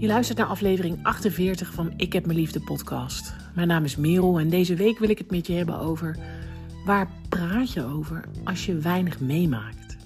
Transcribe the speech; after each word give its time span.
Je 0.00 0.06
luistert 0.06 0.38
naar 0.38 0.46
aflevering 0.46 0.98
48 1.02 1.72
van 1.72 1.92
Ik 1.96 2.12
heb 2.12 2.26
mijn 2.26 2.38
liefde 2.38 2.60
podcast. 2.60 3.34
Mijn 3.54 3.68
naam 3.68 3.84
is 3.84 3.96
Merel 3.96 4.38
en 4.38 4.48
deze 4.48 4.74
week 4.74 4.98
wil 4.98 5.08
ik 5.08 5.18
het 5.18 5.30
met 5.30 5.46
je 5.46 5.52
hebben 5.52 5.78
over 5.78 6.16
waar 6.84 7.10
praat 7.28 7.72
je 7.72 7.84
over 7.84 8.24
als 8.44 8.66
je 8.66 8.78
weinig 8.78 9.20
meemaakt. 9.20 9.96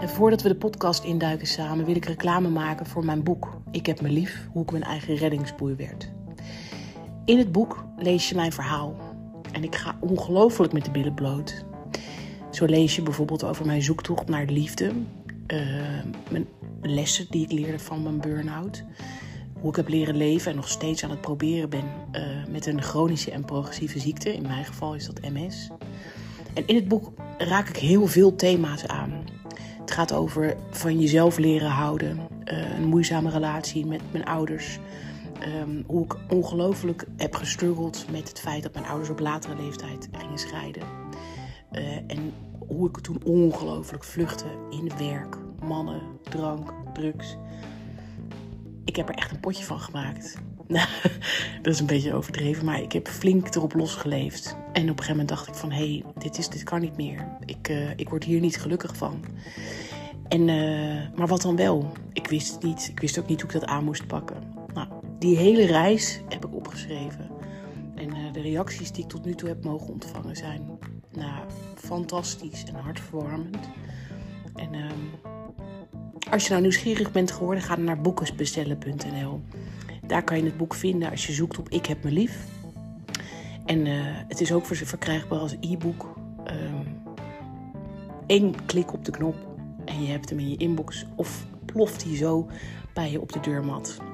En 0.00 0.08
voordat 0.08 0.42
we 0.42 0.48
de 0.48 0.56
podcast 0.58 1.04
induiken 1.04 1.46
samen, 1.46 1.84
wil 1.84 1.96
ik 1.96 2.04
reclame 2.04 2.48
maken 2.48 2.86
voor 2.86 3.04
mijn 3.04 3.22
boek 3.22 3.60
Ik 3.70 3.86
heb 3.86 4.00
me 4.00 4.08
lief, 4.08 4.48
hoe 4.52 4.62
ik 4.62 4.70
mijn 4.70 4.84
eigen 4.84 5.16
reddingsboei 5.16 5.74
werd. 5.74 6.12
In 7.24 7.38
het 7.38 7.52
boek 7.52 7.84
lees 7.96 8.28
je 8.28 8.34
mijn 8.34 8.52
verhaal 8.52 9.13
en 9.54 9.64
ik 9.64 9.74
ga 9.74 9.96
ongelooflijk 10.00 10.72
met 10.72 10.84
de 10.84 10.90
billen 10.90 11.14
bloot. 11.14 11.64
Zo 12.50 12.64
lees 12.64 12.96
je 12.96 13.02
bijvoorbeeld 13.02 13.44
over 13.44 13.66
mijn 13.66 13.82
zoektocht 13.82 14.28
naar 14.28 14.44
liefde, 14.44 14.92
uh, 15.46 15.58
mijn 16.30 16.46
lessen 16.82 17.26
die 17.30 17.44
ik 17.44 17.52
leerde 17.52 17.78
van 17.78 18.02
mijn 18.02 18.20
burn-out, 18.20 18.84
hoe 19.60 19.70
ik 19.70 19.76
heb 19.76 19.88
leren 19.88 20.16
leven 20.16 20.50
en 20.50 20.56
nog 20.56 20.68
steeds 20.68 21.04
aan 21.04 21.10
het 21.10 21.20
proberen 21.20 21.70
ben 21.70 21.84
uh, 22.12 22.22
met 22.50 22.66
een 22.66 22.82
chronische 22.82 23.30
en 23.30 23.44
progressieve 23.44 23.98
ziekte. 23.98 24.34
In 24.34 24.42
mijn 24.42 24.64
geval 24.64 24.94
is 24.94 25.06
dat 25.06 25.20
MS. 25.20 25.70
En 26.54 26.66
in 26.66 26.74
het 26.74 26.88
boek 26.88 27.12
raak 27.38 27.68
ik 27.68 27.76
heel 27.76 28.06
veel 28.06 28.36
thema's 28.36 28.86
aan. 28.86 29.24
Het 29.80 29.90
gaat 29.90 30.12
over 30.12 30.56
van 30.70 31.00
jezelf 31.00 31.38
leren 31.38 31.70
houden, 31.70 32.18
uh, 32.44 32.78
een 32.78 32.84
moeizame 32.84 33.30
relatie 33.30 33.86
met 33.86 34.00
mijn 34.10 34.24
ouders, 34.24 34.78
Um, 35.46 35.84
hoe 35.86 36.04
ik 36.04 36.16
ongelooflijk 36.28 37.06
heb 37.16 37.34
gestruggeld 37.34 38.06
met 38.10 38.28
het 38.28 38.40
feit 38.40 38.62
dat 38.62 38.74
mijn 38.74 38.86
ouders 38.86 39.10
op 39.10 39.18
latere 39.18 39.62
leeftijd 39.62 40.08
gingen 40.12 40.38
scheiden. 40.38 40.82
Uh, 41.72 41.96
en 41.96 42.32
hoe 42.66 42.88
ik 42.88 43.00
toen 43.00 43.20
ongelooflijk 43.24 44.04
vluchtte 44.04 44.46
in 44.70 44.90
werk, 44.98 45.36
mannen, 45.60 46.02
drank, 46.22 46.72
drugs. 46.92 47.36
Ik 48.84 48.96
heb 48.96 49.08
er 49.08 49.14
echt 49.14 49.30
een 49.30 49.40
potje 49.40 49.64
van 49.64 49.80
gemaakt. 49.80 50.36
dat 51.62 51.72
is 51.72 51.80
een 51.80 51.86
beetje 51.86 52.14
overdreven, 52.14 52.64
maar 52.64 52.80
ik 52.80 52.92
heb 52.92 53.08
flink 53.08 53.54
erop 53.54 53.74
losgeleefd. 53.74 54.56
En 54.72 54.82
op 54.82 54.88
een 54.88 54.88
gegeven 54.88 55.10
moment 55.10 55.28
dacht 55.28 55.48
ik 55.48 55.54
van, 55.54 55.70
hé, 55.70 55.76
hey, 55.76 56.04
dit, 56.18 56.38
is, 56.38 56.48
dit 56.48 56.62
kan 56.62 56.80
niet 56.80 56.96
meer. 56.96 57.28
Ik, 57.44 57.68
uh, 57.68 57.90
ik 57.96 58.08
word 58.08 58.24
hier 58.24 58.40
niet 58.40 58.60
gelukkig 58.60 58.96
van. 58.96 59.24
En, 60.28 60.48
uh, 60.48 61.16
maar 61.16 61.26
wat 61.26 61.42
dan 61.42 61.56
wel? 61.56 61.92
Ik 62.12 62.26
wist 62.26 62.52
het 62.52 62.62
niet. 62.62 62.88
Ik 62.90 63.00
wist 63.00 63.18
ook 63.18 63.28
niet 63.28 63.40
hoe 63.40 63.50
ik 63.50 63.60
dat 63.60 63.68
aan 63.68 63.84
moest 63.84 64.06
pakken. 64.06 64.53
Die 65.24 65.36
hele 65.36 65.66
reis 65.66 66.20
heb 66.28 66.44
ik 66.44 66.54
opgeschreven. 66.54 67.30
En 67.94 68.08
uh, 68.08 68.32
de 68.32 68.40
reacties 68.40 68.92
die 68.92 69.04
ik 69.04 69.10
tot 69.10 69.24
nu 69.24 69.34
toe 69.34 69.48
heb 69.48 69.64
mogen 69.64 69.92
ontvangen 69.92 70.36
zijn 70.36 70.78
nou, 71.12 71.44
fantastisch 71.74 72.64
en 72.64 72.74
hartverwarmend. 72.74 73.58
En 74.54 74.74
uh, 74.74 74.90
als 76.30 76.42
je 76.42 76.50
nou 76.50 76.62
nieuwsgierig 76.62 77.12
bent 77.12 77.30
geworden, 77.30 77.62
ga 77.62 77.76
dan 77.76 77.84
naar 77.84 78.00
boekensbestellen.nl. 78.00 79.40
Daar 80.06 80.24
kan 80.24 80.36
je 80.36 80.44
het 80.44 80.56
boek 80.56 80.74
vinden 80.74 81.10
als 81.10 81.26
je 81.26 81.32
zoekt 81.32 81.58
op 81.58 81.68
Ik 81.68 81.86
heb 81.86 82.04
me 82.04 82.10
lief. 82.10 82.46
En 83.64 83.86
uh, 83.86 84.02
het 84.28 84.40
is 84.40 84.52
ook 84.52 84.66
verkrijgbaar 84.66 85.38
als 85.38 85.56
e-book. 85.60 86.18
Eén 88.26 88.54
ehm, 88.54 88.64
klik 88.66 88.92
op 88.92 89.04
de 89.04 89.10
knop 89.10 89.36
en 89.84 90.02
je 90.02 90.10
hebt 90.10 90.30
hem 90.30 90.38
in 90.38 90.48
je 90.48 90.56
inbox 90.56 91.06
of 91.16 91.46
ploft 91.64 92.04
hij 92.04 92.16
zo 92.16 92.48
bij 92.92 93.10
je 93.10 93.20
op 93.20 93.32
de 93.32 93.40
deurmat. 93.40 94.13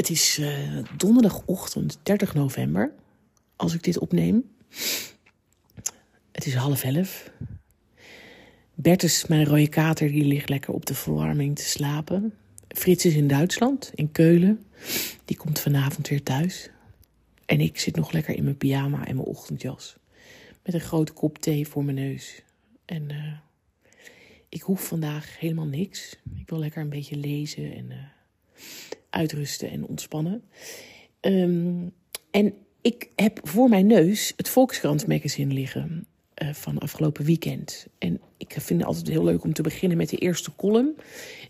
Het 0.00 0.10
is 0.10 0.38
uh, 0.38 0.78
donderdagochtend 0.96 1.98
30 2.02 2.34
november 2.34 2.92
als 3.56 3.74
ik 3.74 3.82
dit 3.82 3.98
opneem. 3.98 4.50
Het 6.32 6.46
is 6.46 6.54
half 6.54 6.84
elf. 6.84 7.30
Bertus, 8.74 9.26
mijn 9.26 9.44
rode 9.44 9.68
kater, 9.68 10.08
die 10.08 10.24
ligt 10.24 10.48
lekker 10.48 10.74
op 10.74 10.86
de 10.86 10.94
verwarming 10.94 11.56
te 11.56 11.64
slapen. 11.64 12.34
Frits 12.68 13.04
is 13.04 13.14
in 13.14 13.28
Duitsland, 13.28 13.90
in 13.94 14.12
Keulen. 14.12 14.64
Die 15.24 15.36
komt 15.36 15.60
vanavond 15.60 16.08
weer 16.08 16.22
thuis. 16.22 16.70
En 17.46 17.60
ik 17.60 17.78
zit 17.78 17.96
nog 17.96 18.12
lekker 18.12 18.36
in 18.36 18.44
mijn 18.44 18.56
pyjama 18.56 19.06
en 19.06 19.16
mijn 19.16 19.28
ochtendjas. 19.28 19.96
Met 20.64 20.74
een 20.74 20.80
grote 20.80 21.12
kop 21.12 21.38
thee 21.38 21.68
voor 21.68 21.84
mijn 21.84 21.96
neus. 21.96 22.42
En 22.84 23.02
uh, 23.10 23.32
ik 24.48 24.62
hoef 24.62 24.86
vandaag 24.86 25.38
helemaal 25.38 25.66
niks. 25.66 26.16
Ik 26.36 26.48
wil 26.48 26.58
lekker 26.58 26.82
een 26.82 26.88
beetje 26.88 27.16
lezen 27.16 27.74
en 27.74 27.90
uh, 27.90 27.96
uitrusten 29.10 29.70
en 29.70 29.86
ontspannen. 29.86 30.42
Um, 31.20 31.92
en 32.30 32.54
ik 32.80 33.08
heb 33.16 33.40
voor 33.42 33.68
mijn 33.68 33.86
neus 33.86 34.32
het 34.36 34.48
Volkskrant 34.48 35.06
magazine 35.06 35.54
liggen 35.54 36.06
uh, 36.42 36.52
van 36.52 36.78
afgelopen 36.78 37.24
weekend. 37.24 37.86
En 37.98 38.20
ik 38.36 38.52
vind 38.58 38.80
het 38.80 38.88
altijd 38.88 39.08
heel 39.08 39.24
leuk 39.24 39.44
om 39.44 39.52
te 39.52 39.62
beginnen 39.62 39.98
met 39.98 40.08
de 40.08 40.16
eerste 40.16 40.56
column. 40.56 40.96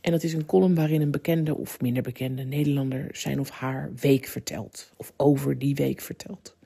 En 0.01 0.11
dat 0.11 0.23
is 0.23 0.33
een 0.33 0.47
column 0.47 0.75
waarin 0.75 1.01
een 1.01 1.11
bekende 1.11 1.57
of 1.57 1.81
minder 1.81 2.03
bekende 2.03 2.43
Nederlander 2.43 3.09
zijn 3.13 3.41
of 3.41 3.51
haar 3.51 3.91
week 4.01 4.27
vertelt. 4.27 4.93
Of 4.97 5.13
over 5.17 5.59
die 5.59 5.75
week 5.75 6.01
vertelt. 6.01 6.57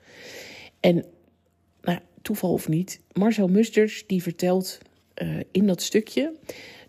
En 0.80 1.04
nou, 1.82 1.98
toeval 2.22 2.52
of 2.52 2.68
niet, 2.68 3.00
Marcel 3.12 3.48
Musters 3.48 4.06
die 4.06 4.22
vertelt 4.22 4.78
uh, 5.22 5.40
in 5.50 5.66
dat 5.66 5.82
stukje 5.82 6.34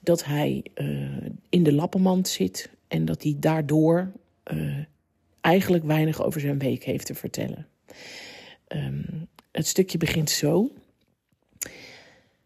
dat 0.05 0.25
hij 0.25 0.63
uh, 0.75 1.07
in 1.49 1.63
de 1.63 1.73
lappenmand 1.73 2.27
zit 2.27 2.69
en 2.87 3.05
dat 3.05 3.23
hij 3.23 3.35
daardoor 3.39 4.11
uh, 4.53 4.77
eigenlijk 5.41 5.83
weinig 5.83 6.23
over 6.23 6.41
zijn 6.41 6.59
week 6.59 6.83
heeft 6.83 7.05
te 7.05 7.15
vertellen. 7.15 7.67
Um, 8.67 9.27
het 9.51 9.67
stukje 9.67 9.97
begint 9.97 10.29
zo. 10.29 10.71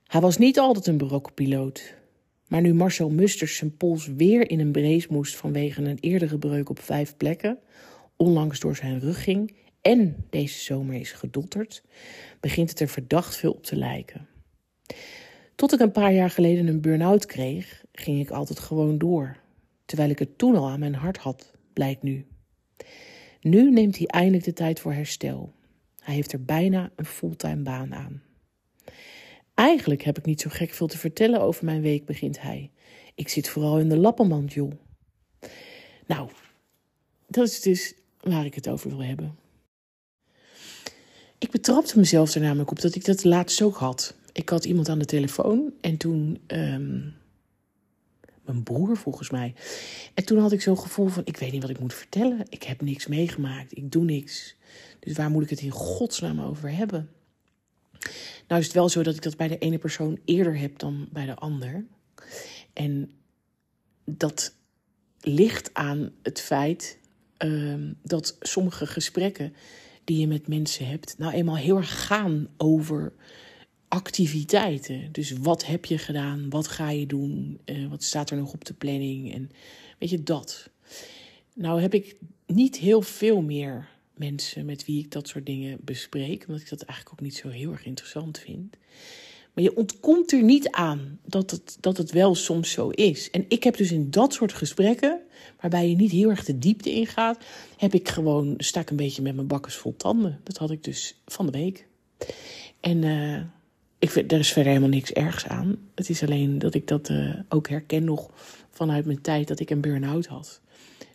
Hij 0.08 0.22
was 0.22 0.38
niet 0.38 0.59
altijd 0.59 0.88
een 0.88 0.98
berokken 0.98 1.34
piloot. 1.34 1.98
Maar 2.48 2.62
nu 2.62 2.74
Marcel 2.74 3.09
Musters 3.09 3.56
zijn 3.56 3.78
pols 3.78 4.08
weer 4.08 4.50
in 4.50 4.59
een 4.59 4.72
brace 4.72 5.08
moest 5.09 5.36
vanwege 5.36 5.81
een 5.81 5.98
eerdere 6.00 6.38
breuk 6.38 6.69
op 6.69 6.80
vijf 6.80 7.18
plekken, 7.18 7.59
onlangs 8.16 8.59
door 8.59 8.75
zijn 8.75 9.00
rug 9.00 9.24
ging 9.24 9.53
en 9.81 10.25
deze 10.30 10.59
zomer 10.59 10.96
is 10.96 11.12
gedotterd, 11.12 11.84
begint 12.40 12.69
het 12.69 12.80
er 12.80 12.88
verdacht 12.88 13.36
veel 13.36 13.52
op 13.52 13.64
te 13.64 13.75
lijken. 13.75 14.28
Tot 15.59 15.74
ik 15.74 15.80
een 15.80 15.92
paar 15.92 16.14
jaar 16.14 16.30
geleden 16.30 16.68
een 16.68 16.81
burn-out 16.81 17.25
kreeg, 17.25 17.84
ging 17.92 18.20
ik 18.20 18.30
altijd 18.30 18.59
gewoon 18.59 18.97
door, 18.97 19.38
terwijl 19.86 20.09
ik 20.09 20.20
het 20.20 20.38
toen 20.38 20.56
al 20.56 20.70
aan 20.70 20.80
mijn 20.80 20.96
hart 20.96 21.18
had, 21.18 21.52
blijkt 21.74 22.03
nu. 22.03 22.25
Nu 23.42 23.72
neemt 23.72 23.98
hij 23.98 24.08
eindelijk 24.08 24.44
de 24.44 24.53
tijd 24.53 24.80
voor 24.80 24.94
herstel. 24.94 25.53
Hij 26.00 26.14
heeft 26.14 26.31
er 26.31 26.44
bijna 26.44 26.92
een 26.96 27.06
fulltime 27.06 27.62
baan 27.62 27.94
aan. 27.94 28.22
Eigenlijk 29.53 30.02
heb 30.02 30.18
ik 30.18 30.25
niet 30.25 30.42
zo 30.42 30.50
gek 30.50 30.72
veel 30.72 30.88
te 30.88 30.98
vertellen 30.98 31.42
over 31.42 31.66
mijn 31.66 31.81
week, 31.81 32.06
begint 32.06 32.42
hij. 32.42 32.72
Ik 33.16 33.30
zit 33.30 33.50
vooral 33.50 33.80
in 33.80 33.90
de 33.90 33.98
lappenmand, 33.98 34.53
joh. 34.53 34.72
Nou, 36.08 36.30
dat 37.28 37.48
is 37.48 37.62
dus 37.62 37.94
waar 38.19 38.46
ik 38.46 38.56
het 38.56 38.69
over 38.69 38.90
wil 38.90 39.03
hebben. 39.03 39.38
Ik 41.38 41.52
betrapte 41.52 42.00
mezelf 42.00 42.34
er 42.34 42.42
namelijk 42.42 42.72
op 42.72 42.81
dat 42.81 42.96
ik 42.96 43.06
dat 43.06 43.24
laatst 43.24 43.62
ook 43.62 43.78
had. 43.78 44.18
Ik 44.34 44.50
had 44.50 44.66
iemand 44.66 44.90
aan 44.90 45.00
de 45.00 45.06
telefoon 45.06 45.74
en 45.82 45.98
toen. 45.98 46.40
Um, 46.48 47.18
mijn 48.50 48.64
broer 48.64 48.98
volgens 48.98 49.30
mij. 49.30 49.54
En 50.14 50.26
toen 50.26 50.38
had 50.40 50.52
ik 50.52 50.62
zo'n 50.62 50.80
gevoel 50.80 51.08
van: 51.08 51.22
ik 51.26 51.38
weet 51.38 51.52
niet 51.52 51.62
wat 51.62 51.72
ik 51.72 51.80
moet 51.80 51.94
vertellen. 51.94 52.46
Ik 52.50 52.64
heb 52.64 52.82
niks 52.82 53.08
meegemaakt. 53.08 53.78
Ik 53.78 53.92
doe 53.92 54.04
niks. 54.04 54.56
Dus 55.00 55.18
waar 55.18 55.30
moet 55.30 55.44
ik 55.44 55.50
het 55.50 55.62
in 55.62 55.72
godsnaam 55.72 56.42
over 56.42 56.72
hebben? 56.72 57.10
Nou 58.48 58.62
is 58.62 58.66
het 58.66 58.76
wel 58.76 58.90
zo 58.90 59.04
dat 59.04 59.16
ik 59.16 59.22
dat 59.22 59.38
bij 59.38 59.48
de 59.48 59.58
ene 59.58 59.78
persoon 59.78 60.20
eerder 60.26 60.58
heb 60.58 60.80
dan 60.80 61.08
bij 61.12 61.25
de 61.25 61.36
ander. 61.36 61.86
En 62.74 63.12
dat 64.06 64.54
ligt 65.20 65.74
aan 65.74 66.12
het 66.24 66.42
feit 66.42 67.00
uh, 67.46 67.92
dat 68.04 68.38
sommige 68.40 68.88
gesprekken 68.88 69.54
die 70.04 70.20
je 70.20 70.28
met 70.28 70.48
mensen 70.48 70.88
hebt, 70.88 71.18
nou 71.18 71.34
eenmaal 71.34 71.58
heel 71.58 71.78
erg 71.78 72.06
gaan 72.08 72.48
over 72.58 73.14
activiteiten. 73.89 75.12
Dus 75.12 75.31
wat 75.31 75.65
heb 75.65 75.86
je 75.86 75.97
gedaan? 75.97 76.50
Wat 76.50 76.68
ga 76.68 76.89
je 76.89 77.06
doen? 77.06 77.59
Uh, 77.65 77.89
wat 77.89 78.03
staat 78.03 78.30
er 78.30 78.38
nog 78.38 78.53
op 78.53 78.65
de 78.65 78.74
planning? 78.74 79.33
En 79.33 79.51
weet 79.97 80.09
je 80.09 80.24
dat. 80.24 80.69
Nou 81.53 81.81
heb 81.81 81.94
ik 81.94 82.15
niet 82.45 82.77
heel 82.77 83.01
veel 83.01 83.41
meer 83.41 83.88
mensen 84.13 84.65
met 84.65 84.86
wie 84.86 85.03
ik 85.03 85.12
dat 85.12 85.27
soort 85.27 85.45
dingen 85.45 85.77
bespreek, 85.81 86.45
omdat 86.47 86.62
ik 86.62 86.69
dat 86.69 86.81
eigenlijk 86.81 87.19
ook 87.19 87.25
niet 87.25 87.36
zo 87.36 87.50
heel 87.50 87.71
erg 87.71 87.86
interessant 87.86 88.39
vind. 88.39 88.75
Maar 89.53 89.63
je 89.63 89.75
ontkomt 89.75 90.31
er 90.31 90.44
niet 90.44 90.69
aan 90.69 91.19
dat 91.25 91.51
het, 91.51 91.77
dat 91.80 91.97
het 91.97 92.12
wel 92.12 92.36
soms 92.36 92.71
zo 92.71 92.89
is. 92.89 93.30
En 93.30 93.45
ik 93.47 93.63
heb 93.63 93.77
dus 93.77 93.91
in 93.91 94.12
dat 94.12 94.33
soort 94.33 94.53
gesprekken, 94.53 95.19
waarbij 95.59 95.89
je 95.89 95.95
niet 95.95 96.12
heel 96.12 96.30
erg 96.30 96.45
de 96.45 96.57
diepte 96.57 96.94
ingaat, 96.94 97.44
heb 97.77 97.94
ik 97.94 98.09
gewoon, 98.09 98.53
sta 98.57 98.80
ik 98.80 98.89
een 98.89 98.95
beetje 98.95 99.21
met 99.21 99.36
mijn 99.36 99.47
bakkers 99.47 99.75
vol 99.75 99.95
tanden. 99.97 100.39
Dat 100.44 100.57
had 100.57 100.71
ik 100.71 100.83
dus 100.83 101.15
van 101.25 101.45
de 101.45 101.51
week. 101.51 101.88
En 102.80 103.03
uh, 103.03 103.41
ik 104.00 104.10
vind, 104.10 104.31
er 104.31 104.40
is 104.40 104.51
verder 104.51 104.72
helemaal 104.72 104.94
niks 104.94 105.12
ergs 105.12 105.48
aan. 105.48 105.78
Het 105.96 106.10
is 106.10 106.24
alleen 106.24 106.60
dat 106.60 106.74
ik 106.74 106.88
dat 106.88 107.10
uh, 107.10 107.40
ook 107.50 107.69
herken 107.69 108.04
nog 108.04 108.30
vanuit 108.69 109.06
mijn 109.06 109.22
tijd 109.22 109.48
dat 109.48 109.60
ik 109.60 109.69
een 109.69 109.81
burn-out 109.81 110.25
had. 110.25 110.62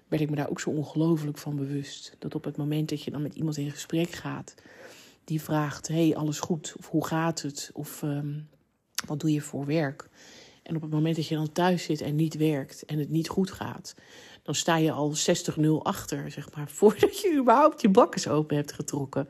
Werd 0.08 0.22
ik 0.22 0.30
me 0.30 0.36
daar 0.36 0.50
ook 0.50 0.60
zo 0.60 0.70
ongelooflijk 0.70 1.38
van 1.38 1.56
bewust. 1.56 2.16
Dat 2.18 2.34
op 2.34 2.44
het 2.44 2.56
moment 2.56 2.88
dat 2.88 3.02
je 3.02 3.10
dan 3.10 3.22
met 3.22 3.34
iemand 3.34 3.56
in 3.56 3.70
gesprek 3.70 4.10
gaat, 4.10 4.54
die 5.24 5.40
vraagt: 5.40 5.88
Hey, 5.88 6.16
alles 6.16 6.40
goed? 6.40 6.74
Of 6.78 6.88
hoe 6.88 7.06
gaat 7.06 7.42
het? 7.42 7.70
Of 7.72 8.02
um, 8.02 8.48
wat 9.06 9.20
doe 9.20 9.32
je 9.32 9.40
voor 9.40 9.66
werk? 9.66 10.08
En 10.62 10.76
op 10.76 10.82
het 10.82 10.90
moment 10.90 11.16
dat 11.16 11.26
je 11.26 11.34
dan 11.34 11.52
thuis 11.52 11.82
zit 11.84 12.00
en 12.00 12.16
niet 12.16 12.36
werkt 12.36 12.84
en 12.84 12.98
het 12.98 13.10
niet 13.10 13.28
goed 13.28 13.50
gaat, 13.50 13.94
dan 14.42 14.54
sta 14.54 14.76
je 14.76 14.92
al 14.92 15.14
60-0 15.60 15.64
achter, 15.82 16.30
zeg 16.30 16.54
maar, 16.54 16.68
voordat 16.78 17.20
je 17.20 17.36
überhaupt 17.40 17.80
je 17.80 17.88
bakkes 17.88 18.28
open 18.28 18.56
hebt 18.56 18.72
getrokken. 18.72 19.28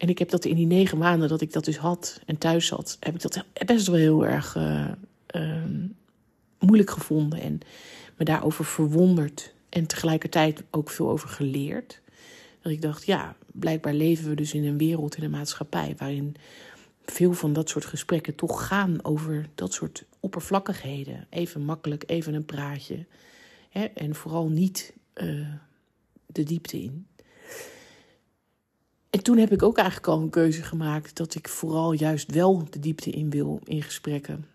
En 0.00 0.08
ik 0.08 0.18
heb 0.18 0.30
dat 0.30 0.44
in 0.44 0.56
die 0.56 0.66
negen 0.66 0.98
maanden 0.98 1.28
dat 1.28 1.40
ik 1.40 1.52
dat 1.52 1.64
dus 1.64 1.76
had 1.76 2.20
en 2.26 2.38
thuis 2.38 2.66
zat, 2.66 2.96
heb 3.00 3.14
ik 3.14 3.20
dat 3.20 3.44
best 3.66 3.86
wel 3.86 3.96
heel 3.96 4.26
erg 4.26 4.56
uh, 4.56 4.88
uh, 5.36 5.64
moeilijk 6.58 6.90
gevonden. 6.90 7.40
En 7.40 7.60
me 8.16 8.24
daarover 8.24 8.64
verwonderd. 8.64 9.54
En 9.68 9.86
tegelijkertijd 9.86 10.62
ook 10.70 10.90
veel 10.90 11.10
over 11.10 11.28
geleerd. 11.28 12.00
Dat 12.62 12.72
ik 12.72 12.82
dacht, 12.82 13.06
ja, 13.06 13.36
blijkbaar 13.52 13.94
leven 13.94 14.28
we 14.28 14.34
dus 14.34 14.54
in 14.54 14.64
een 14.64 14.78
wereld, 14.78 15.16
in 15.16 15.24
een 15.24 15.30
maatschappij. 15.30 15.94
waarin 15.98 16.36
veel 17.04 17.32
van 17.32 17.52
dat 17.52 17.68
soort 17.68 17.84
gesprekken 17.84 18.34
toch 18.34 18.66
gaan 18.66 19.04
over 19.04 19.48
dat 19.54 19.72
soort 19.72 20.04
oppervlakkigheden. 20.20 21.26
Even 21.30 21.62
makkelijk, 21.62 22.04
even 22.06 22.34
een 22.34 22.44
praatje. 22.44 23.06
Hè? 23.70 23.84
En 23.84 24.14
vooral 24.14 24.48
niet 24.48 24.92
uh, 25.14 25.48
de 26.26 26.42
diepte 26.42 26.82
in. 26.82 27.06
En 29.10 29.22
toen 29.22 29.38
heb 29.38 29.52
ik 29.52 29.62
ook 29.62 29.76
eigenlijk 29.76 30.08
al 30.08 30.20
een 30.20 30.30
keuze 30.30 30.62
gemaakt 30.62 31.16
dat 31.16 31.34
ik 31.34 31.48
vooral 31.48 31.92
juist 31.92 32.32
wel 32.32 32.66
de 32.70 32.78
diepte 32.78 33.10
in 33.10 33.30
wil 33.30 33.60
in 33.64 33.82
gesprekken. 33.82 34.46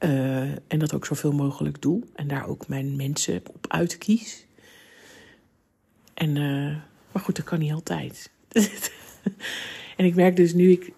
Uh, 0.00 0.40
en 0.42 0.78
dat 0.78 0.94
ook 0.94 1.06
zoveel 1.06 1.32
mogelijk 1.32 1.82
doe. 1.82 2.02
En 2.14 2.28
daar 2.28 2.46
ook 2.46 2.68
mijn 2.68 2.96
mensen 2.96 3.42
op 3.46 3.66
uitkies. 3.68 4.46
En, 6.14 6.36
uh, 6.36 6.76
maar 7.12 7.22
goed, 7.22 7.36
dat 7.36 7.44
kan 7.44 7.58
niet 7.58 7.72
altijd. 7.72 8.30
en 9.96 10.04
ik 10.04 10.14
merk 10.14 10.36
dus 10.36 10.52
nu 10.52 10.70
ik 10.70 10.92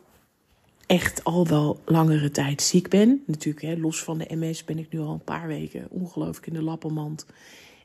echt 0.87 1.25
al 1.25 1.47
wel 1.47 1.81
langere 1.85 2.31
tijd 2.31 2.63
ziek 2.63 2.89
ben. 2.89 3.23
Natuurlijk, 3.27 3.65
hè, 3.65 3.77
los 3.77 4.03
van 4.03 4.19
de 4.19 4.37
MS 4.37 4.65
ben 4.65 4.79
ik 4.79 4.93
nu 4.93 5.01
al 5.01 5.13
een 5.13 5.25
paar 5.25 5.47
weken 5.47 5.87
ongelooflijk 5.91 6.47
in 6.47 6.55
de 6.55 6.63
lappenmand. 6.63 7.27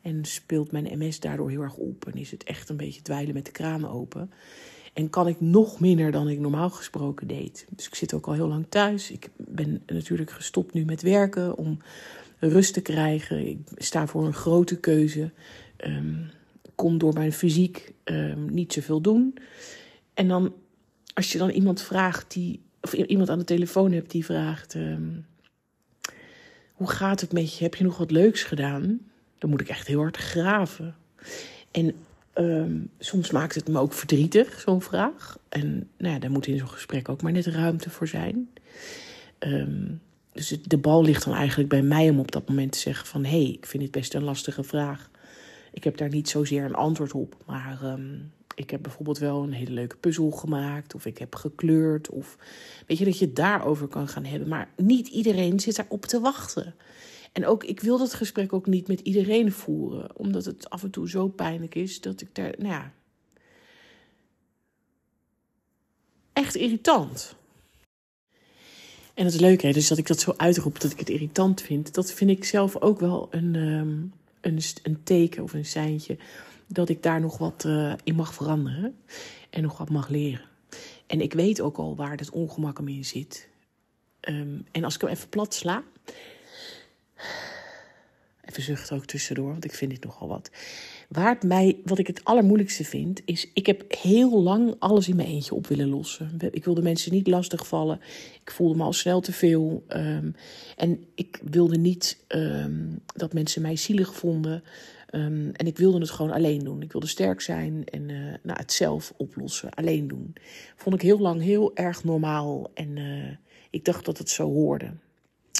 En 0.07 0.25
speelt 0.25 0.71
mijn 0.71 0.97
MS 0.97 1.19
daardoor 1.19 1.49
heel 1.49 1.61
erg 1.61 1.75
op. 1.75 2.07
En 2.07 2.13
is 2.13 2.31
het 2.31 2.43
echt 2.43 2.69
een 2.69 2.77
beetje 2.77 3.01
dweilen 3.01 3.33
met 3.33 3.45
de 3.45 3.51
kraan 3.51 3.87
open. 3.87 4.31
En 4.93 5.09
kan 5.09 5.27
ik 5.27 5.41
nog 5.41 5.79
minder 5.79 6.11
dan 6.11 6.29
ik 6.29 6.39
normaal 6.39 6.69
gesproken 6.69 7.27
deed. 7.27 7.65
Dus 7.75 7.87
ik 7.87 7.95
zit 7.95 8.13
ook 8.13 8.27
al 8.27 8.33
heel 8.33 8.47
lang 8.47 8.65
thuis. 8.69 9.11
Ik 9.11 9.29
ben 9.37 9.81
natuurlijk 9.85 10.31
gestopt 10.31 10.73
nu 10.73 10.85
met 10.85 11.01
werken 11.01 11.57
om 11.57 11.77
rust 12.39 12.73
te 12.73 12.81
krijgen. 12.81 13.47
Ik 13.47 13.59
sta 13.75 14.07
voor 14.07 14.25
een 14.25 14.33
grote 14.33 14.79
keuze. 14.79 15.31
Um, 15.85 16.29
kon 16.75 16.97
door 16.97 17.13
mijn 17.13 17.33
fysiek 17.33 17.93
um, 18.03 18.53
niet 18.53 18.73
zoveel 18.73 19.01
doen. 19.01 19.37
En 20.13 20.27
dan, 20.27 20.53
als 21.13 21.31
je 21.31 21.37
dan 21.37 21.49
iemand 21.49 21.81
vraagt 21.81 22.33
die. 22.33 22.61
Of 22.81 22.93
iemand 22.93 23.29
aan 23.29 23.39
de 23.39 23.45
telefoon 23.45 23.91
hebt 23.91 24.11
die 24.11 24.25
vraagt. 24.25 24.73
Um, 24.73 25.25
hoe 26.73 26.89
gaat 26.89 27.21
het 27.21 27.31
met 27.31 27.57
je? 27.57 27.63
Heb 27.63 27.75
je 27.75 27.83
nog 27.83 27.97
wat 27.97 28.11
leuks 28.11 28.43
gedaan? 28.43 28.99
Dan 29.37 29.49
moet 29.49 29.61
ik 29.61 29.69
echt 29.69 29.87
heel 29.87 29.99
hard 29.99 30.17
graven. 30.17 30.95
En 31.71 31.93
um, 32.35 32.89
soms 32.99 33.31
maakt 33.31 33.55
het 33.55 33.67
me 33.67 33.79
ook 33.79 33.93
verdrietig, 33.93 34.59
zo'n 34.59 34.81
vraag. 34.81 35.37
En 35.49 35.89
nou 35.97 36.13
ja, 36.13 36.19
daar 36.19 36.31
moet 36.31 36.47
in 36.47 36.57
zo'n 36.57 36.67
gesprek 36.69 37.09
ook 37.09 37.21
maar 37.21 37.31
net 37.31 37.45
ruimte 37.45 37.89
voor 37.89 38.07
zijn. 38.07 38.49
Um, 39.39 40.01
dus 40.31 40.57
de 40.63 40.77
bal 40.77 41.03
ligt 41.03 41.25
dan 41.25 41.33
eigenlijk 41.33 41.69
bij 41.69 41.81
mij 41.81 42.09
om 42.09 42.19
op 42.19 42.31
dat 42.31 42.49
moment 42.49 42.71
te 42.71 42.79
zeggen 42.79 43.07
van... 43.07 43.23
hé, 43.23 43.29
hey, 43.29 43.51
ik 43.51 43.65
vind 43.65 43.83
dit 43.83 43.91
best 43.91 44.13
een 44.13 44.23
lastige 44.23 44.63
vraag. 44.63 45.09
Ik 45.73 45.83
heb 45.83 45.97
daar 45.97 46.09
niet 46.09 46.29
zozeer 46.29 46.63
een 46.63 46.75
antwoord 46.75 47.13
op, 47.13 47.35
maar 47.45 47.79
um, 47.83 48.31
ik 48.55 48.69
heb 48.69 48.81
bijvoorbeeld 48.81 49.17
wel 49.17 49.43
een 49.43 49.51
hele 49.51 49.71
leuke 49.71 49.95
puzzel 49.95 50.31
gemaakt... 50.31 50.95
of 50.95 51.05
ik 51.05 51.17
heb 51.17 51.35
gekleurd, 51.35 52.09
of 52.09 52.37
weet 52.87 52.97
je, 52.97 53.05
dat 53.05 53.19
je 53.19 53.25
het 53.25 53.35
daarover 53.35 53.87
kan 53.87 54.07
gaan 54.07 54.25
hebben. 54.25 54.47
Maar 54.47 54.69
niet 54.75 55.07
iedereen 55.07 55.59
zit 55.59 55.75
daarop 55.75 56.05
te 56.05 56.19
wachten. 56.19 56.75
En 57.31 57.45
ook, 57.45 57.63
ik 57.63 57.79
wil 57.79 57.97
dat 57.97 58.13
gesprek 58.13 58.53
ook 58.53 58.65
niet 58.65 58.87
met 58.87 58.99
iedereen 58.99 59.51
voeren, 59.51 60.17
omdat 60.17 60.45
het 60.45 60.69
af 60.69 60.83
en 60.83 60.91
toe 60.91 61.09
zo 61.09 61.27
pijnlijk 61.27 61.75
is 61.75 62.01
dat 62.01 62.21
ik 62.21 62.35
daar, 62.35 62.53
nou 62.57 62.69
ja, 62.69 62.93
echt 66.33 66.55
irritant. 66.55 67.35
En 69.13 69.25
het 69.25 69.41
is 69.41 69.61
hè, 69.61 69.71
dus 69.71 69.87
dat 69.87 69.97
ik 69.97 70.07
dat 70.07 70.19
zo 70.19 70.33
uitroep 70.37 70.79
dat 70.79 70.91
ik 70.91 70.99
het 70.99 71.09
irritant 71.09 71.61
vind, 71.61 71.93
dat 71.93 72.11
vind 72.11 72.29
ik 72.29 72.43
zelf 72.43 72.81
ook 72.81 72.99
wel 72.99 73.27
een, 73.31 73.55
um, 73.55 74.13
een, 74.41 74.59
een 74.83 75.03
teken 75.03 75.43
of 75.43 75.53
een 75.53 75.65
seintje 75.65 76.17
dat 76.67 76.89
ik 76.89 77.03
daar 77.03 77.19
nog 77.19 77.37
wat 77.37 77.63
uh, 77.67 77.93
in 78.03 78.15
mag 78.15 78.33
veranderen 78.33 78.95
en 79.49 79.61
nog 79.61 79.77
wat 79.77 79.89
mag 79.89 80.09
leren. 80.09 80.45
En 81.07 81.21
ik 81.21 81.33
weet 81.33 81.61
ook 81.61 81.77
al 81.77 81.95
waar 81.95 82.17
het 82.17 82.29
ongemak 82.29 82.79
in 82.79 83.05
zit. 83.05 83.49
Um, 84.21 84.65
en 84.71 84.83
als 84.83 84.95
ik 84.95 85.01
hem 85.01 85.09
even 85.09 85.29
plat 85.29 85.53
sla, 85.53 85.83
Even 88.49 88.63
zucht 88.63 88.91
ook 88.91 89.05
tussendoor, 89.05 89.51
want 89.51 89.65
ik 89.65 89.73
vind 89.73 89.91
dit 89.91 90.03
nogal 90.03 90.27
wat. 90.27 90.51
Waar 91.09 91.33
het 91.33 91.43
mij, 91.43 91.77
wat 91.83 91.97
ik 91.97 92.07
het 92.07 92.23
allermoeilijkste 92.23 92.83
vind, 92.83 93.21
is... 93.25 93.49
ik 93.53 93.65
heb 93.65 93.83
heel 94.01 94.41
lang 94.41 94.75
alles 94.79 95.07
in 95.07 95.15
mijn 95.15 95.27
eentje 95.27 95.55
op 95.55 95.67
willen 95.67 95.89
lossen. 95.89 96.39
Ik 96.51 96.65
wilde 96.65 96.81
mensen 96.81 97.11
niet 97.11 97.27
lastigvallen. 97.27 97.99
Ik 98.41 98.51
voelde 98.51 98.75
me 98.75 98.83
al 98.83 98.93
snel 98.93 99.21
te 99.21 99.31
veel. 99.31 99.83
Um, 99.87 100.35
en 100.75 101.05
ik 101.15 101.39
wilde 101.43 101.77
niet 101.77 102.23
um, 102.27 102.99
dat 103.05 103.33
mensen 103.33 103.61
mij 103.61 103.75
zielig 103.75 104.15
vonden. 104.15 104.63
Um, 105.11 105.51
en 105.51 105.67
ik 105.67 105.77
wilde 105.77 105.99
het 105.99 106.09
gewoon 106.09 106.31
alleen 106.31 106.63
doen. 106.63 106.81
Ik 106.81 106.91
wilde 106.91 107.07
sterk 107.07 107.41
zijn 107.41 107.85
en 107.85 108.09
uh, 108.09 108.33
nou, 108.43 108.59
het 108.59 108.71
zelf 108.71 109.13
oplossen, 109.17 109.69
alleen 109.69 110.07
doen. 110.07 110.33
Vond 110.75 110.95
ik 110.95 111.01
heel 111.01 111.19
lang 111.19 111.41
heel 111.41 111.75
erg 111.75 112.03
normaal. 112.03 112.71
En 112.73 112.95
uh, 112.95 113.35
ik 113.69 113.85
dacht 113.85 114.05
dat 114.05 114.17
het 114.17 114.29
zo 114.29 114.53
hoorde. 114.53 114.91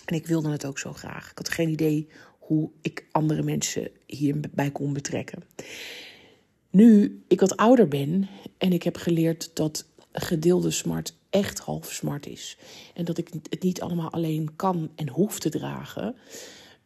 En 0.05 0.15
ik 0.15 0.27
wilde 0.27 0.49
het 0.49 0.65
ook 0.65 0.79
zo 0.79 0.93
graag. 0.93 1.31
Ik 1.31 1.37
had 1.37 1.49
geen 1.49 1.69
idee 1.69 2.07
hoe 2.47 2.69
ik 2.81 3.07
andere 3.11 3.43
mensen 3.43 3.89
hierbij 4.05 4.71
kon 4.71 4.93
betrekken. 4.93 5.43
Nu 6.69 7.23
ik 7.27 7.39
wat 7.39 7.57
ouder 7.57 7.87
ben 7.87 8.27
en 8.57 8.73
ik 8.73 8.83
heb 8.83 8.97
geleerd 8.97 9.51
dat 9.53 9.85
gedeelde 10.11 10.71
smart 10.71 11.15
echt 11.29 11.59
half 11.59 11.91
smart 11.91 12.25
is. 12.25 12.57
En 12.93 13.05
dat 13.05 13.17
ik 13.17 13.29
het 13.49 13.63
niet 13.63 13.81
allemaal 13.81 14.11
alleen 14.11 14.55
kan 14.55 14.91
en 14.95 15.09
hoef 15.09 15.39
te 15.39 15.49
dragen. 15.49 16.15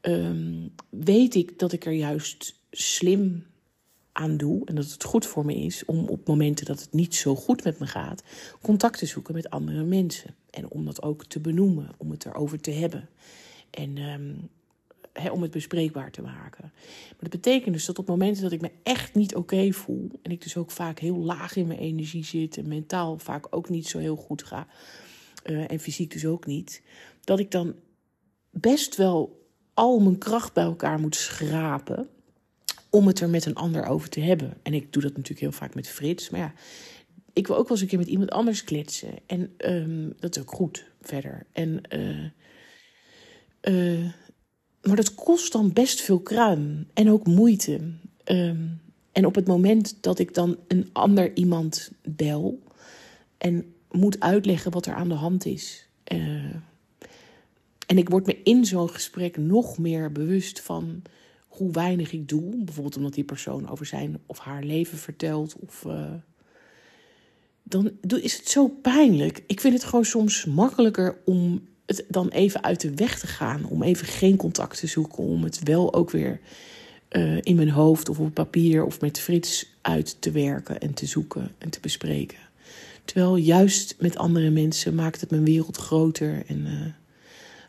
Um, 0.01 0.75
weet 0.89 1.35
ik 1.35 1.59
dat 1.59 1.71
ik 1.71 1.85
er 1.85 1.91
juist 1.91 2.59
slim 2.71 3.45
aan 4.11 4.37
doe 4.37 4.65
en 4.65 4.75
dat 4.75 4.91
het 4.91 5.03
goed 5.03 5.25
voor 5.25 5.45
me 5.45 5.55
is 5.55 5.85
om 5.85 6.07
op 6.07 6.27
momenten 6.27 6.65
dat 6.65 6.79
het 6.79 6.93
niet 6.93 7.15
zo 7.15 7.35
goed 7.35 7.63
met 7.63 7.79
me 7.79 7.87
gaat, 7.87 8.23
contact 8.61 8.97
te 8.97 9.05
zoeken 9.05 9.33
met 9.33 9.49
andere 9.49 9.83
mensen. 9.83 10.35
En 10.49 10.69
om 10.69 10.85
dat 10.85 11.01
ook 11.01 11.25
te 11.25 11.39
benoemen, 11.39 11.89
om 11.97 12.11
het 12.11 12.25
erover 12.25 12.61
te 12.61 12.71
hebben. 12.71 13.09
En 13.69 13.97
um, 13.97 14.49
om 15.31 15.41
het 15.41 15.51
bespreekbaar 15.51 16.11
te 16.11 16.21
maken. 16.21 16.71
Maar 17.09 17.19
dat 17.19 17.29
betekent 17.29 17.73
dus 17.73 17.85
dat 17.85 17.99
op 17.99 18.07
momenten 18.07 18.43
dat 18.43 18.51
ik 18.51 18.61
me 18.61 18.71
echt 18.83 19.15
niet 19.15 19.35
oké 19.35 19.71
voel, 19.71 20.09
en 20.21 20.31
ik 20.31 20.41
dus 20.41 20.57
ook 20.57 20.71
vaak 20.71 20.99
heel 20.99 21.17
laag 21.17 21.55
in 21.55 21.67
mijn 21.67 21.79
energie 21.79 22.25
zit 22.25 22.57
en 22.57 22.67
mentaal 22.67 23.17
vaak 23.17 23.47
ook 23.49 23.69
niet 23.69 23.87
zo 23.87 23.97
heel 23.97 24.15
goed 24.15 24.43
ga, 24.43 24.67
uh, 25.45 25.71
en 25.71 25.79
fysiek 25.79 26.11
dus 26.11 26.25
ook 26.25 26.45
niet, 26.45 26.81
dat 27.23 27.39
ik 27.39 27.51
dan 27.51 27.75
best 28.49 28.95
wel 28.95 29.45
al 29.73 29.99
mijn 29.99 30.17
kracht 30.17 30.53
bij 30.53 30.63
elkaar 30.63 30.99
moet 30.99 31.15
schrapen 31.15 32.07
om 32.89 33.07
het 33.07 33.19
er 33.19 33.29
met 33.29 33.45
een 33.45 33.55
ander 33.55 33.85
over 33.85 34.09
te 34.09 34.19
hebben. 34.19 34.57
En 34.63 34.73
ik 34.73 34.93
doe 34.93 35.01
dat 35.01 35.11
natuurlijk 35.11 35.39
heel 35.39 35.51
vaak 35.51 35.75
met 35.75 35.87
Frits, 35.87 36.29
maar 36.29 36.39
ja, 36.39 36.53
ik 37.33 37.47
wil 37.47 37.55
ook 37.55 37.67
wel 37.67 37.71
eens 37.71 37.81
een 37.81 37.87
keer 37.87 37.99
met 37.99 38.07
iemand 38.07 38.31
anders 38.31 38.63
kletsen. 38.63 39.13
En 39.25 39.53
um, 39.57 40.13
dat 40.19 40.35
is 40.35 40.41
ook 40.41 40.51
goed 40.51 40.85
verder. 41.01 41.45
En 41.51 41.81
uh, 41.89 42.25
uh, 43.61 44.11
maar 44.81 44.95
dat 44.95 45.15
kost 45.15 45.51
dan 45.51 45.73
best 45.73 46.01
veel 46.01 46.19
kruim 46.19 46.87
en 46.93 47.09
ook 47.09 47.27
moeite. 47.27 47.79
Um, 48.25 48.81
en 49.11 49.25
op 49.25 49.35
het 49.35 49.47
moment 49.47 49.97
dat 50.01 50.19
ik 50.19 50.33
dan 50.33 50.57
een 50.67 50.89
ander 50.91 51.35
iemand 51.35 51.91
bel 52.01 52.59
en 53.37 53.73
moet 53.91 54.19
uitleggen 54.19 54.71
wat 54.71 54.85
er 54.85 54.93
aan 54.93 55.09
de 55.09 55.15
hand 55.15 55.45
is. 55.45 55.87
Uh, 56.13 56.55
en 57.87 57.97
ik 57.97 58.09
word 58.09 58.25
me 58.25 58.37
in 58.43 58.65
zo'n 58.65 58.89
gesprek 58.89 59.37
nog 59.37 59.77
meer 59.77 60.11
bewust 60.11 60.61
van 60.61 61.01
hoe 61.47 61.71
weinig 61.71 62.11
ik 62.11 62.29
doe. 62.29 62.63
Bijvoorbeeld 62.63 62.97
omdat 62.97 63.13
die 63.13 63.23
persoon 63.23 63.69
over 63.69 63.85
zijn 63.85 64.19
of 64.25 64.39
haar 64.39 64.63
leven 64.63 64.97
vertelt. 64.97 65.55
Of, 65.59 65.83
uh, 65.87 66.13
dan 67.63 67.91
is 68.21 68.37
het 68.37 68.47
zo 68.47 68.67
pijnlijk. 68.67 69.43
Ik 69.47 69.59
vind 69.59 69.73
het 69.73 69.83
gewoon 69.83 70.05
soms 70.05 70.45
makkelijker 70.45 71.17
om 71.25 71.67
het 71.97 72.05
dan 72.09 72.29
even 72.29 72.63
uit 72.63 72.81
de 72.81 72.93
weg 72.95 73.19
te 73.19 73.27
gaan. 73.27 73.65
Om 73.65 73.83
even 73.83 74.07
geen 74.07 74.35
contact 74.35 74.79
te 74.79 74.87
zoeken. 74.87 75.23
Om 75.23 75.43
het 75.43 75.63
wel 75.63 75.93
ook 75.93 76.11
weer 76.11 76.39
uh, 77.11 77.37
in 77.41 77.55
mijn 77.55 77.69
hoofd 77.69 78.09
of 78.09 78.19
op 78.19 78.33
papier 78.33 78.85
of 78.85 79.01
met 79.01 79.19
Frits 79.19 79.69
uit 79.81 80.17
te 80.19 80.31
werken 80.31 80.79
en 80.79 80.93
te 80.93 81.05
zoeken 81.05 81.51
en 81.57 81.69
te 81.69 81.79
bespreken. 81.79 82.37
Terwijl 83.05 83.35
juist 83.35 83.95
met 83.99 84.17
andere 84.17 84.49
mensen 84.49 84.95
maakt 84.95 85.21
het 85.21 85.29
mijn 85.29 85.45
wereld 85.45 85.77
groter. 85.77 86.43
En 86.47 86.59
uh, 86.59 86.85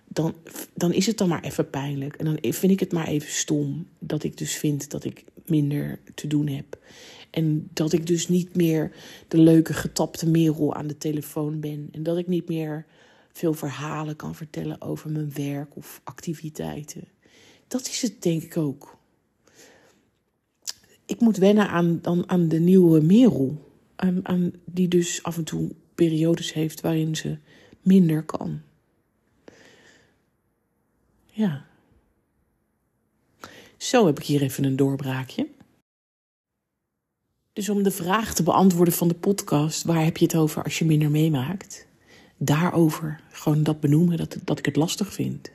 dan, 0.08 0.34
dan 0.74 0.92
is 0.92 1.06
het 1.06 1.18
dan 1.18 1.28
maar 1.28 1.42
even 1.42 1.70
pijnlijk. 1.70 2.16
En 2.16 2.24
dan 2.24 2.38
vind 2.40 2.72
ik 2.72 2.80
het 2.80 2.92
maar 2.92 3.06
even 3.06 3.30
stom 3.30 3.86
dat 3.98 4.22
ik 4.24 4.36
dus 4.36 4.52
vind 4.54 4.90
dat 4.90 5.04
ik 5.04 5.24
minder 5.44 5.98
te 6.14 6.26
doen 6.26 6.46
heb. 6.46 6.78
En 7.30 7.68
dat 7.72 7.92
ik 7.92 8.06
dus 8.06 8.28
niet 8.28 8.56
meer 8.56 8.92
de 9.28 9.38
leuke 9.38 9.72
getapte 9.72 10.28
merel 10.28 10.74
aan 10.74 10.86
de 10.86 10.98
telefoon 10.98 11.60
ben. 11.60 11.88
En 11.92 12.02
dat 12.02 12.18
ik 12.18 12.26
niet 12.26 12.48
meer 12.48 12.86
veel 13.32 13.54
verhalen 13.54 14.16
kan 14.16 14.34
vertellen 14.34 14.80
over 14.80 15.10
mijn 15.10 15.32
werk 15.32 15.76
of 15.76 16.00
activiteiten. 16.04 17.08
Dat 17.68 17.88
is 17.88 18.02
het 18.02 18.22
denk 18.22 18.42
ik 18.42 18.56
ook. 18.56 18.96
Ik 21.06 21.20
moet 21.20 21.36
wennen 21.36 21.68
aan, 21.68 21.98
dan, 22.02 22.28
aan 22.28 22.48
de 22.48 22.58
nieuwe 22.58 23.00
merel. 23.00 23.70
Aan, 23.96 24.28
aan, 24.28 24.52
die 24.64 24.88
dus 24.88 25.22
af 25.22 25.36
en 25.36 25.44
toe 25.44 25.70
periodes 25.94 26.52
heeft 26.52 26.80
waarin 26.80 27.16
ze 27.16 27.38
minder 27.80 28.22
kan. 28.22 28.60
Ja. 31.26 31.66
Zo 33.76 34.06
heb 34.06 34.18
ik 34.18 34.24
hier 34.24 34.42
even 34.42 34.64
een 34.64 34.76
doorbraakje. 34.76 35.48
Dus 37.52 37.68
om 37.68 37.82
de 37.82 37.90
vraag 37.90 38.34
te 38.34 38.42
beantwoorden 38.42 38.94
van 38.94 39.08
de 39.08 39.14
podcast, 39.14 39.82
waar 39.82 40.04
heb 40.04 40.16
je 40.16 40.24
het 40.24 40.36
over 40.36 40.62
als 40.62 40.78
je 40.78 40.84
minder 40.84 41.10
meemaakt? 41.10 41.86
Daarover 42.44 43.20
gewoon 43.30 43.62
dat 43.62 43.80
benoemen, 43.80 44.16
dat, 44.16 44.36
dat 44.44 44.58
ik 44.58 44.64
het 44.64 44.76
lastig 44.76 45.12
vind. 45.12 45.50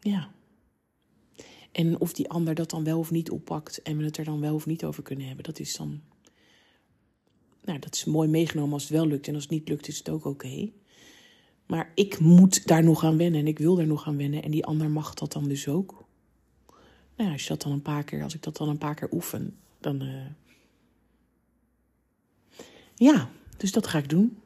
Ja. 0.00 0.30
En 1.72 2.00
of 2.00 2.12
die 2.12 2.28
ander 2.28 2.54
dat 2.54 2.70
dan 2.70 2.84
wel 2.84 2.98
of 2.98 3.10
niet 3.10 3.30
oppakt 3.30 3.82
en 3.82 3.96
we 3.96 4.04
het 4.04 4.16
er 4.16 4.24
dan 4.24 4.40
wel 4.40 4.54
of 4.54 4.66
niet 4.66 4.84
over 4.84 5.02
kunnen 5.02 5.26
hebben, 5.26 5.44
dat 5.44 5.58
is 5.58 5.76
dan. 5.76 6.00
Nou, 7.64 7.78
dat 7.78 7.94
is 7.94 8.04
mooi 8.04 8.28
meegenomen 8.28 8.72
als 8.72 8.82
het 8.82 8.92
wel 8.92 9.06
lukt 9.06 9.28
en 9.28 9.34
als 9.34 9.42
het 9.42 9.52
niet 9.52 9.68
lukt 9.68 9.88
is 9.88 9.98
het 9.98 10.08
ook 10.08 10.24
oké. 10.24 10.70
Maar 11.66 11.92
ik 11.94 12.18
moet 12.18 12.66
daar 12.66 12.84
nog 12.84 13.04
aan 13.04 13.16
wennen 13.16 13.40
en 13.40 13.46
ik 13.46 13.58
wil 13.58 13.74
daar 13.74 13.86
nog 13.86 14.06
aan 14.06 14.16
wennen 14.16 14.42
en 14.42 14.50
die 14.50 14.64
ander 14.64 14.90
mag 14.90 15.14
dat 15.14 15.32
dan 15.32 15.48
dus 15.48 15.68
ook. 15.68 16.04
Nou 17.16 17.28
ja, 17.28 17.32
als 17.32 17.42
je 17.42 17.48
dat 17.48 17.62
dan 17.62 17.72
een 17.72 17.82
paar 17.82 18.04
keer, 18.04 18.22
als 18.22 18.34
ik 18.34 18.42
dat 18.42 18.56
dan 18.56 18.68
een 18.68 18.78
paar 18.78 18.94
keer 18.94 19.12
oefen, 19.12 19.56
dan. 19.80 20.02
Uh... 20.02 20.26
Ja, 22.94 23.30
dus 23.56 23.72
dat 23.72 23.86
ga 23.86 23.98
ik 23.98 24.08
doen. 24.08 24.41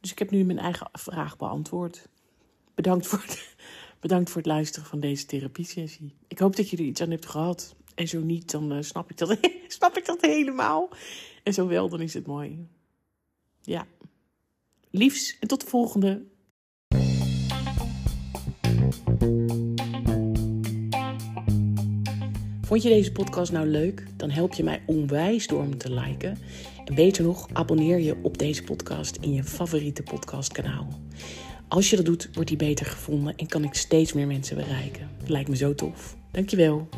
Dus 0.00 0.10
ik 0.10 0.18
heb 0.18 0.30
nu 0.30 0.44
mijn 0.44 0.58
eigen 0.58 0.88
vraag 0.92 1.36
beantwoord. 1.36 2.08
Bedankt 2.74 3.06
voor 3.06 3.18
het, 3.18 3.56
bedankt 4.00 4.30
voor 4.30 4.38
het 4.38 4.50
luisteren 4.50 4.88
van 4.88 5.00
deze 5.00 5.26
therapiesessie. 5.26 6.14
Ik 6.28 6.38
hoop 6.38 6.56
dat 6.56 6.70
je 6.70 6.76
er 6.76 6.82
iets 6.82 7.00
aan 7.00 7.10
hebt 7.10 7.26
gehad. 7.26 7.74
En 7.94 8.08
zo 8.08 8.20
niet, 8.20 8.50
dan 8.50 8.72
uh, 8.72 8.82
snap, 8.82 9.10
ik 9.10 9.18
dat, 9.18 9.38
snap 9.68 9.96
ik 9.96 10.06
dat 10.06 10.20
helemaal. 10.20 10.88
En 11.42 11.52
zo 11.52 11.66
wel, 11.66 11.88
dan 11.88 12.00
is 12.00 12.14
het 12.14 12.26
mooi. 12.26 12.68
Ja. 13.62 13.86
Liefs 14.90 15.38
en 15.38 15.48
tot 15.48 15.60
de 15.60 15.66
volgende. 15.66 16.22
Vond 22.62 22.82
je 22.82 22.88
deze 22.88 23.12
podcast 23.12 23.52
nou 23.52 23.66
leuk? 23.66 24.06
Dan 24.16 24.30
help 24.30 24.52
je 24.52 24.64
mij 24.64 24.82
onwijs 24.86 25.46
door 25.46 25.62
hem 25.62 25.78
te 25.78 25.92
liken. 25.92 26.38
En 26.84 26.94
beter 26.94 27.24
nog, 27.24 27.48
abonneer 27.52 27.98
je 27.98 28.16
op 28.22 28.38
deze 28.38 28.62
podcast 28.62 29.16
in 29.20 29.32
je 29.32 29.44
favoriete 29.44 30.02
podcastkanaal. 30.02 30.88
Als 31.68 31.90
je 31.90 31.96
dat 31.96 32.04
doet, 32.04 32.28
wordt 32.32 32.48
die 32.48 32.58
beter 32.58 32.86
gevonden 32.86 33.36
en 33.36 33.46
kan 33.46 33.64
ik 33.64 33.74
steeds 33.74 34.12
meer 34.12 34.26
mensen 34.26 34.56
bereiken. 34.56 35.10
Lijkt 35.26 35.48
me 35.48 35.56
zo 35.56 35.74
tof. 35.74 36.16
Dankjewel. 36.30 36.88